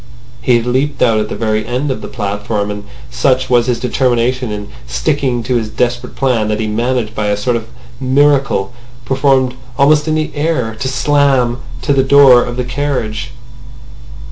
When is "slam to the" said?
10.87-12.01